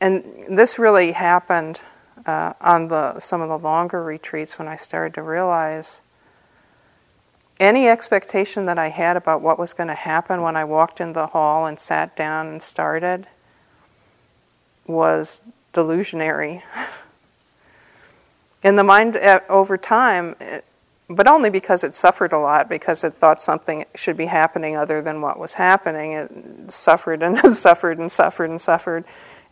[0.00, 1.80] and this really happened
[2.26, 6.02] uh, on the some of the longer retreats when I started to realize
[7.60, 11.12] any expectation that I had about what was going to happen when I walked in
[11.12, 13.26] the hall and sat down and started
[14.86, 16.62] was delusionary.
[18.62, 20.64] in the mind, uh, over time, it,
[21.08, 25.02] but only because it suffered a lot, because it thought something should be happening other
[25.02, 26.12] than what was happening.
[26.12, 29.04] It suffered and suffered and suffered and suffered.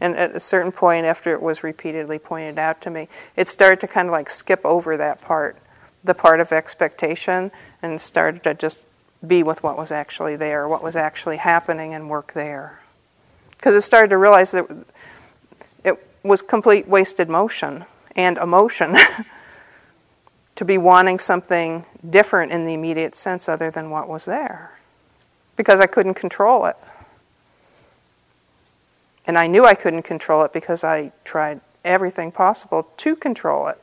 [0.03, 3.81] And at a certain point, after it was repeatedly pointed out to me, it started
[3.83, 5.57] to kind of like skip over that part,
[6.03, 8.85] the part of expectation, and started to just
[9.25, 12.81] be with what was actually there, what was actually happening, and work there.
[13.53, 14.67] Because it started to realize that
[15.85, 17.85] it was complete wasted motion
[18.17, 18.97] and emotion.
[20.57, 24.73] to be wanting something different in the immediate sense other than what was there
[25.57, 26.77] because I couldn't control it.
[29.27, 33.81] And I knew I couldn't control it because I tried everything possible to control it.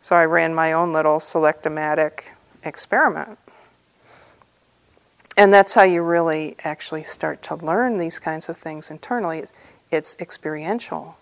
[0.00, 2.32] So I ran my own little selectomatic
[2.64, 3.38] experiment.
[5.36, 9.38] And that's how you really actually start to learn these kinds of things internally.
[9.38, 9.52] It's,
[9.90, 11.16] it's experiential.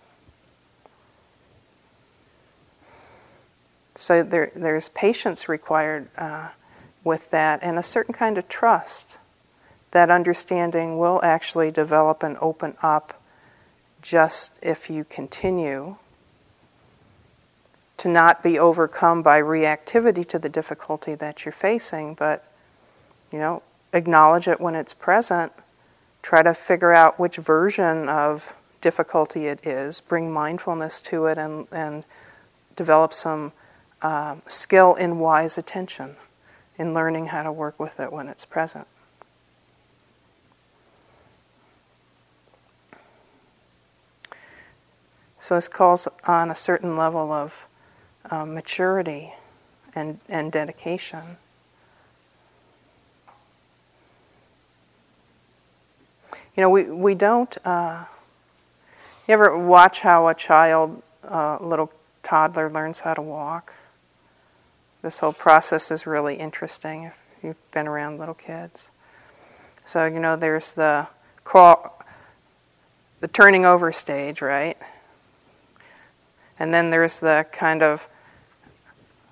[3.95, 6.49] So there, there's patience required uh,
[7.03, 9.19] with that and a certain kind of trust.
[9.93, 13.21] That understanding will actually develop and open up
[14.01, 15.97] just if you continue
[17.97, 22.43] to not be overcome by reactivity to the difficulty that you're facing, but
[23.31, 23.61] you know,
[23.93, 25.51] acknowledge it when it's present,
[26.23, 31.67] try to figure out which version of difficulty it is, bring mindfulness to it, and,
[31.71, 32.03] and
[32.75, 33.53] develop some
[34.01, 36.15] uh, skill in wise attention,
[36.79, 38.87] in learning how to work with it when it's present.
[45.43, 47.67] So this calls on a certain level of
[48.31, 49.33] uh, maturity
[49.93, 51.35] and, and dedication.
[56.55, 57.57] You know, we, we don't.
[57.65, 58.05] Uh,
[59.27, 61.91] you ever watch how a child, a uh, little
[62.21, 63.73] toddler, learns how to walk?
[65.01, 68.91] This whole process is really interesting if you've been around little kids.
[69.83, 71.07] So, you know, there's the
[71.43, 72.01] crawl,
[73.19, 74.77] the turning over stage, right?
[76.59, 78.07] And then there's the kind of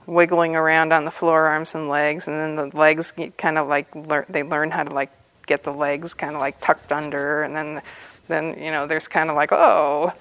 [0.05, 3.93] wiggling around on the floor, arms and legs, and then the legs kind of like
[3.95, 5.11] learn, they learn how to like
[5.45, 7.81] get the legs kind of like tucked under, and then
[8.27, 10.13] then you know there's kind of like oh,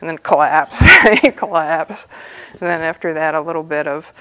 [0.00, 1.36] and then collapse, right?
[1.36, 2.06] collapse.
[2.52, 4.12] And then after that, a little bit of,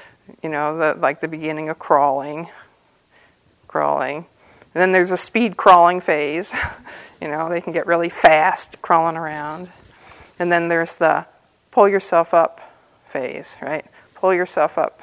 [0.41, 2.49] you know, the, like the beginning of crawling,
[3.68, 4.26] crawling.
[4.74, 6.53] And then there's a speed crawling phase.
[7.22, 9.70] you know, they can get really fast crawling around.
[10.39, 11.25] And then there's the
[11.71, 12.61] pull yourself up
[13.07, 13.86] phase, right?
[14.15, 15.01] Pull yourself up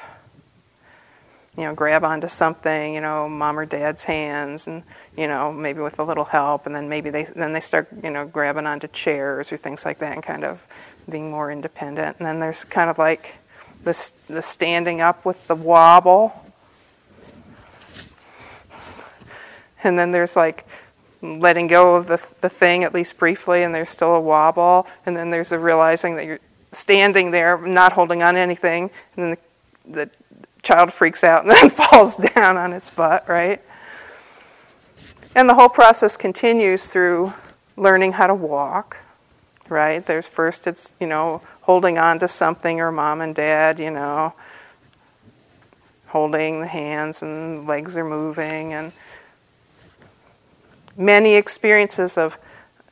[1.57, 4.83] you know, grab onto something, you know, mom or dad's hands, and
[5.17, 8.11] you know, maybe with a little help, and then maybe they then they start, you
[8.11, 10.67] know, grabbing onto chairs or things like that, and kind of
[11.11, 12.17] being more independent.
[12.19, 13.37] And then there's kind of like
[13.85, 16.43] the the standing up with the wobble,
[19.85, 20.65] and then there's like
[21.23, 25.17] letting go of the the thing at least briefly, and there's still a wobble, and
[25.17, 26.41] then there's a realizing that you're
[26.73, 29.37] standing there, not holding on to anything, and then
[29.85, 30.11] the, the
[30.63, 33.61] child freaks out and then falls down on its butt, right?
[35.35, 37.33] And the whole process continues through
[37.77, 39.03] learning how to walk,
[39.69, 40.05] right?
[40.05, 44.35] There's first it's, you know, holding on to something or mom and dad, you know,
[46.09, 48.93] holding the hands and legs are moving and
[50.97, 52.39] many experiences of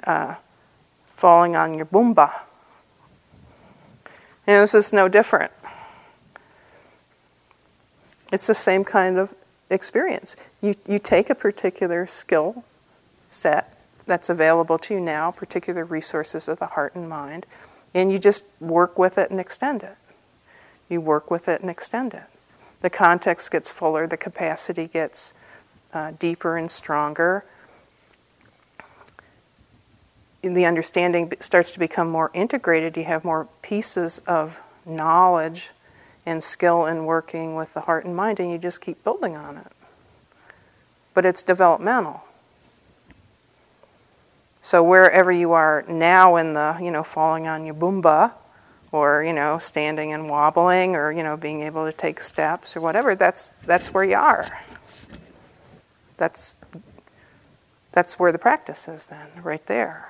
[0.04, 0.34] uh,
[1.14, 2.30] falling on your bumba.
[4.46, 5.52] And this is no different.
[8.32, 9.34] It's the same kind of
[9.70, 10.36] experience.
[10.60, 12.64] You, you take a particular skill
[13.28, 13.76] set
[14.06, 17.46] that's available to you now, particular resources of the heart and mind,
[17.94, 19.96] and you just work with it and extend it.
[20.88, 22.24] You work with it and extend it.
[22.80, 25.34] The context gets fuller, the capacity gets
[25.92, 27.44] uh, deeper and stronger.
[30.42, 32.96] The understanding starts to become more integrated.
[32.96, 35.70] You have more pieces of knowledge
[36.24, 39.56] and skill in working with the heart and mind, and you just keep building on
[39.58, 39.72] it.
[41.12, 42.24] But it's developmental.
[44.62, 48.34] So wherever you are now in the, you know, falling on your bumba,
[48.92, 52.80] or you know, standing and wobbling, or you know, being able to take steps or
[52.80, 54.46] whatever, that's that's where you are.
[56.16, 56.58] That's
[57.92, 60.08] that's where the practice is then, right there.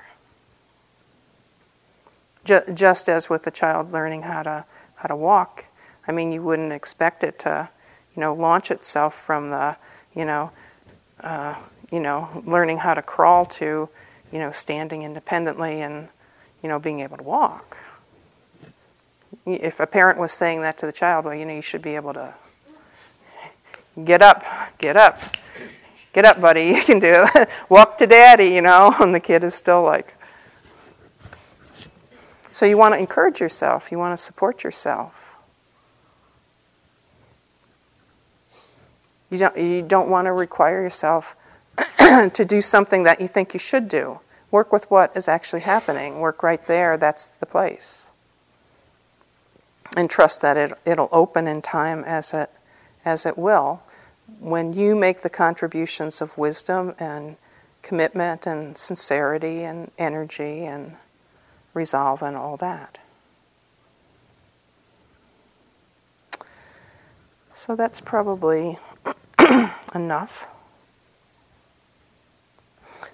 [2.75, 4.65] Just as with a child learning how to
[4.97, 5.67] how to walk,
[6.07, 7.71] I mean, you wouldn't expect it to,
[8.17, 9.77] you know, launch itself from the,
[10.15, 10.51] you know,
[11.21, 11.55] uh,
[11.91, 13.89] you know, learning how to crawl to,
[14.33, 16.09] you know, standing independently and,
[16.63, 17.79] you know, being able to walk.
[19.47, 21.97] if a parent was saying that to the child, well, you know, you should be
[21.97, 22.35] able to
[24.05, 24.45] get up,
[24.79, 25.21] get up,
[26.13, 27.49] get up, buddy, you can do it.
[27.69, 30.15] Walk to daddy, you know, and the kid is still like.
[32.53, 35.37] So you want to encourage yourself, you want to support yourself.
[39.31, 41.37] You don't, you don't want to require yourself
[41.99, 44.19] to do something that you think you should do.
[44.51, 46.19] Work with what is actually happening.
[46.19, 48.11] Work right there, that's the place.
[49.97, 52.51] And trust that it, it'll open in time as it,
[53.05, 53.83] as it will.
[54.41, 57.37] When you make the contributions of wisdom and
[57.83, 60.97] commitment and sincerity and energy and
[61.81, 62.99] resolve and all that.
[67.55, 68.78] So that's probably
[69.95, 70.47] enough.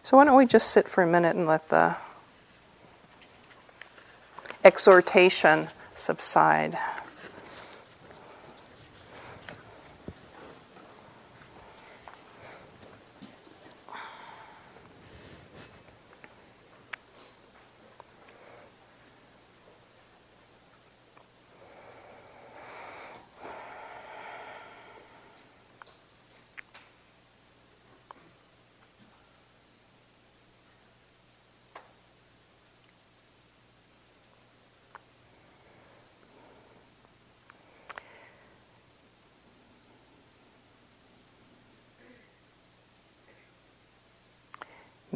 [0.02, 1.96] So why don't we just sit for a minute and let the
[4.64, 6.76] exhortation subside.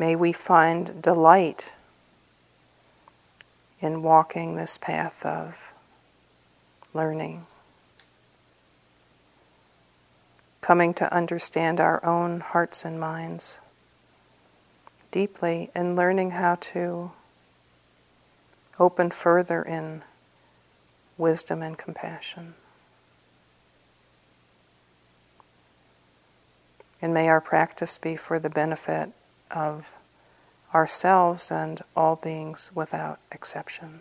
[0.00, 1.74] May we find delight
[3.82, 5.74] in walking this path of
[6.94, 7.44] learning,
[10.62, 13.60] coming to understand our own hearts and minds
[15.10, 17.10] deeply, and learning how to
[18.78, 20.02] open further in
[21.18, 22.54] wisdom and compassion.
[27.02, 29.12] And may our practice be for the benefit
[29.50, 29.94] of
[30.74, 34.00] ourselves and all beings without exception.